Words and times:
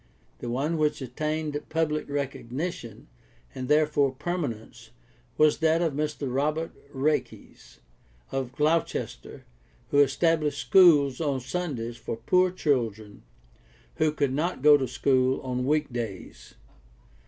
The 0.39 0.49
one 0.49 0.77
which 0.79 0.99
attained 0.99 1.61
public 1.69 2.09
recognition, 2.09 3.07
and 3.53 3.67
therefore 3.67 4.11
permanence, 4.11 4.89
was 5.37 5.59
that 5.59 5.79
of 5.83 5.93
Mr. 5.93 6.21
Robert 6.33 6.71
Raikes, 6.91 7.81
of 8.31 8.51
Gloucester, 8.53 9.45
who 9.91 9.99
established 9.99 10.57
schools 10.59 11.21
on 11.21 11.39
Sundays 11.39 11.97
for 11.97 12.17
poor 12.17 12.49
children 12.49 13.21
who 13.97 14.11
could 14.11 14.33
not 14.33 14.63
go 14.63 14.75
to 14.75 14.87
school 14.87 15.39
on 15.41 15.67
week 15.67 15.93
days. 15.93 16.55